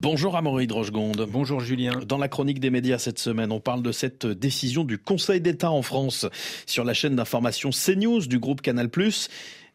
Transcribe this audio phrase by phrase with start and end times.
[0.00, 1.26] Bonjour Amaury Drochegonde.
[1.28, 1.90] Bonjour Julien.
[2.06, 5.72] Dans la chronique des médias cette semaine, on parle de cette décision du Conseil d'État
[5.72, 6.24] en France
[6.66, 8.90] sur la chaîne d'information CNews du groupe Canal+.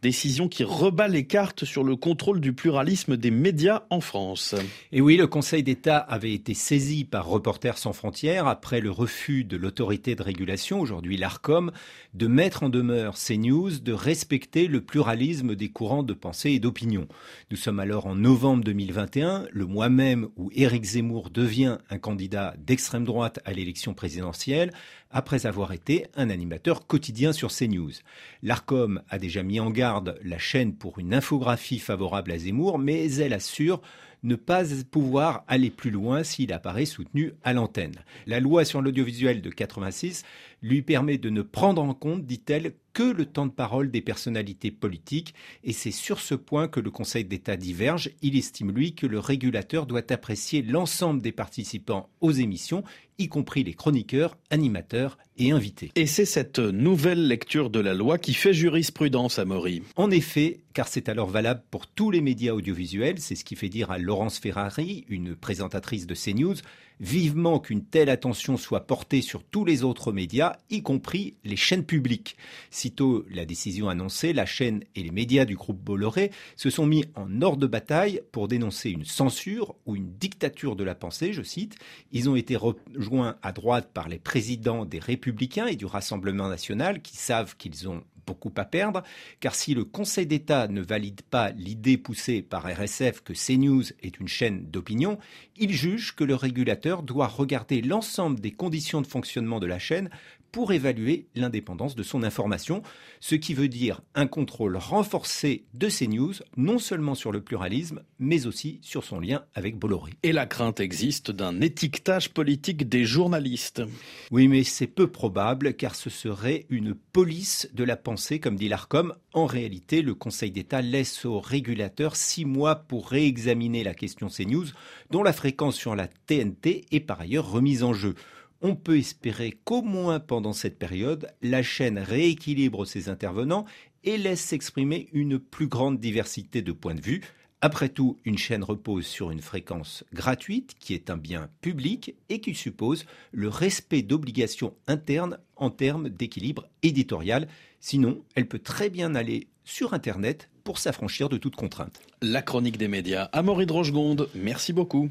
[0.03, 4.53] Décision qui rebat les cartes sur le contrôle du pluralisme des médias en France.
[4.91, 9.45] Et oui, le Conseil d'État avait été saisi par Reporters sans frontières après le refus
[9.45, 11.71] de l'autorité de régulation, aujourd'hui l'ARCOM,
[12.15, 17.07] de mettre en demeure CNews de respecter le pluralisme des courants de pensée et d'opinion.
[17.49, 22.55] Nous sommes alors en novembre 2021, le mois même où Éric Zemmour devient un candidat
[22.57, 24.71] d'extrême droite à l'élection présidentielle,
[25.13, 27.93] après avoir été un animateur quotidien sur CNews.
[28.41, 33.13] L'ARCOM a déjà mis en garde la chaîne pour une infographie favorable à Zemmour, mais
[33.15, 33.81] elle assure
[34.23, 37.95] ne pas pouvoir aller plus loin s'il apparaît soutenu à l'antenne.
[38.25, 40.23] La loi sur l'audiovisuel de 86
[40.63, 44.71] lui permet de ne prendre en compte, dit-elle, que le temps de parole des personnalités
[44.71, 48.11] politiques, et c'est sur ce point que le Conseil d'État diverge.
[48.21, 52.83] Il estime, lui, que le régulateur doit apprécier l'ensemble des participants aux émissions,
[53.17, 55.91] y compris les chroniqueurs, animateurs et invités.
[55.95, 59.81] Et c'est cette nouvelle lecture de la loi qui fait jurisprudence à Maury.
[59.95, 63.69] En effet, car c'est alors valable pour tous les médias audiovisuels, c'est ce qui fait
[63.69, 66.55] dire à Laurence Ferrari, une présentatrice de CNews,
[66.99, 71.85] vivement qu'une telle attention soit portée sur tous les autres médias, y compris les chaînes
[71.85, 72.37] publiques.
[72.71, 77.05] Sitôt la décision annoncée, la chaîne et les médias du groupe Bolloré se sont mis
[77.15, 81.43] en ordre de bataille pour dénoncer une censure ou une dictature de la pensée, je
[81.43, 81.77] cite.
[82.11, 87.01] Ils ont été rejoints à droite par les présidents des Républicains et du Rassemblement national
[87.01, 89.03] qui savent qu'ils ont beaucoup à perdre,
[89.39, 94.19] car si le Conseil d'État ne valide pas l'idée poussée par RSF que CNews est
[94.19, 95.17] une chaîne d'opinion,
[95.57, 100.09] il juge que le régulateur doit regarder l'ensemble des conditions de fonctionnement de la chaîne
[100.53, 102.83] pour évaluer l'indépendance de son information,
[103.19, 108.45] ce qui veut dire un contrôle renforcé de CNews, non seulement sur le pluralisme, mais
[108.45, 110.13] aussi sur son lien avec Bolloré.
[110.21, 113.81] Et la crainte existe d'un étiquetage politique des journalistes.
[114.29, 117.97] Oui, mais c'est peu probable, car ce serait une police de la
[118.41, 119.15] comme dit l'ARCOM.
[119.33, 124.67] En réalité, le Conseil d'État laisse au régulateur six mois pour réexaminer la question CNews,
[125.09, 128.15] dont la fréquence sur la TNT est par ailleurs remise en jeu
[128.63, 133.65] on peut espérer qu'au moins pendant cette période, la chaîne rééquilibre ses intervenants
[134.05, 137.21] et laisse s'exprimer une plus grande diversité de points de vue.
[137.65, 142.41] Après tout, une chaîne repose sur une fréquence gratuite qui est un bien public et
[142.41, 147.47] qui suppose le respect d'obligations internes en termes d'équilibre éditorial.
[147.79, 152.01] Sinon, elle peut très bien aller sur Internet pour s'affranchir de toute contrainte.
[152.21, 153.29] La chronique des médias.
[153.31, 155.09] Amaury Drochegonde, merci beaucoup.